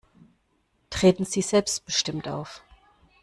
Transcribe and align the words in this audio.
Treten 0.89 1.25
Sie 1.25 1.43
selbstbestimmt 1.43 2.27
auf. 2.27 2.63